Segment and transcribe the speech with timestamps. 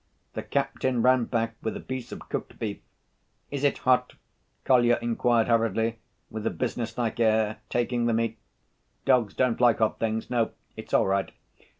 [0.33, 2.79] The captain ran back with a piece of cooked beef.
[3.51, 4.13] "Is it hot?"
[4.65, 5.99] Kolya inquired hurriedly,
[6.31, 8.39] with a business‐like air, taking the meat.
[9.05, 10.27] "Dogs don't like hot things.
[10.27, 11.31] No, it's all right.